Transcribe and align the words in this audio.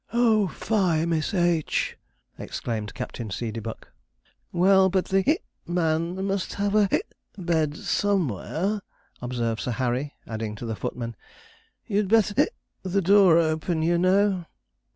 'Oh, 0.13 0.47
fie, 0.47 1.05
Miss 1.05 1.31
H.!' 1.31 1.95
exclaimed 2.39 2.95
Captain 2.95 3.29
Seedeybuck. 3.29 3.93
'Well, 4.51 4.89
but 4.89 5.05
the 5.09 5.21
man 5.67 6.25
must 6.25 6.55
have 6.55 6.73
a 6.73 6.89
bed 7.37 7.77
somewhere,' 7.77 8.81
observed 9.21 9.61
Sir 9.61 9.69
Harry; 9.73 10.15
adding 10.25 10.55
to 10.55 10.65
the 10.65 10.75
footman, 10.75 11.15
'you'd 11.85 12.07
better 12.09 12.47
the 12.81 13.01
door 13.03 13.37
open, 13.37 13.83
you 13.83 13.99
know.' 13.99 14.45